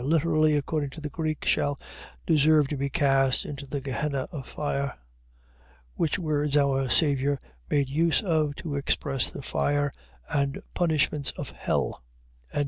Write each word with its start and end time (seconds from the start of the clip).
.literally, 0.01 0.55
according 0.55 0.89
to 0.89 0.99
the 0.99 1.11
Greek, 1.11 1.45
shall 1.45 1.79
deserve 2.25 2.67
to 2.67 2.75
be 2.75 2.89
cast 2.89 3.45
into 3.45 3.67
the 3.67 3.79
Gehenna 3.79 4.27
of 4.31 4.47
fire. 4.47 4.97
Which 5.93 6.17
words 6.17 6.57
our 6.57 6.89
Saviour 6.89 7.39
made 7.69 7.87
use 7.87 8.23
of 8.23 8.55
to 8.55 8.73
express 8.77 9.29
the 9.29 9.43
fire 9.43 9.93
and 10.27 10.63
punishments 10.73 11.29
of 11.37 11.51
hell. 11.51 12.01
5:23. 12.51 12.59